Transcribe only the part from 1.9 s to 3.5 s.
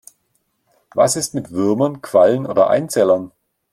Quallen oder Einzellern?